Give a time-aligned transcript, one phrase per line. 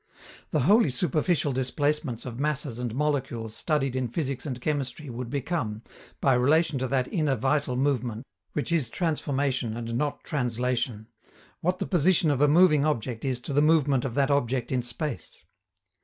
[0.49, 5.83] The wholly superficial displacements of masses and molecules studied in physics and chemistry would become,
[6.19, 11.05] by relation to that inner vital movement (which is transformation and not translation)
[11.59, 14.81] what the position of a moving object is to the movement of that object in
[14.81, 15.37] space.